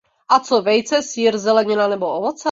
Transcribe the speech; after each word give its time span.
A 0.29 0.39
co 0.39 0.61
vejce, 0.61 1.03
sýr, 1.03 1.37
zelenina, 1.37 1.87
nebo 1.87 2.13
ovoce? 2.17 2.39